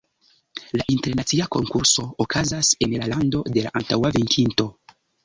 [0.79, 4.67] La internacia konkurso okazas en la lando de la antaŭa venkinto.